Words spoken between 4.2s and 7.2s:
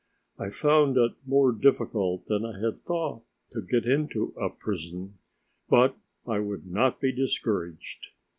a prison, but I would not be